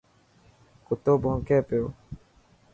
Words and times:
ڪتو 0.87 1.11
ڀونڪي 1.23 1.57
پيو. 1.67 1.85